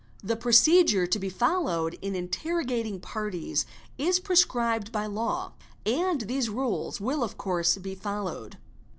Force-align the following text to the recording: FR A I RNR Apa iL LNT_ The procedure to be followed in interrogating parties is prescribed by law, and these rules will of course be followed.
FR 0.01 0.03
A 0.03 0.07
I 0.07 0.09
RNR 0.09 0.15
Apa 0.17 0.23
iL 0.23 0.25
LNT_ 0.25 0.25
The 0.27 0.41
procedure 0.41 1.07
to 1.07 1.19
be 1.19 1.29
followed 1.29 1.99
in 2.01 2.15
interrogating 2.15 2.99
parties 2.99 3.65
is 3.99 4.19
prescribed 4.19 4.91
by 4.91 5.05
law, 5.05 5.53
and 5.85 6.21
these 6.21 6.49
rules 6.49 6.99
will 6.99 7.21
of 7.23 7.37
course 7.37 7.77
be 7.77 7.93
followed. 7.93 8.57